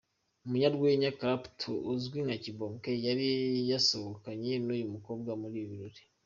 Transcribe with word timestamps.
Umunyarwenya 0.45 1.15
Clapton 1.19 1.75
uzwi 1.93 2.17
nka 2.25 2.37
Kibonke 2.43 2.91
yari 3.07 3.27
yasohokanye 3.71 4.51
n'uyu 4.65 4.87
mukobwa 4.93 5.31
muri 5.41 5.55
ibi 5.59 5.69
birori. 5.71 6.01